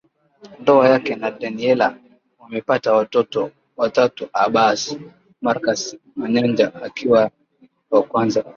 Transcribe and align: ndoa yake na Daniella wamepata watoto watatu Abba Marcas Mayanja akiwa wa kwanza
ndoa 0.59 0.89
yake 0.89 1.15
na 1.15 1.31
Daniella 1.31 1.97
wamepata 2.39 2.93
watoto 2.93 3.51
watatu 3.77 4.29
Abba 4.33 4.77
Marcas 5.41 5.97
Mayanja 6.15 6.75
akiwa 6.83 7.31
wa 7.91 8.03
kwanza 8.03 8.45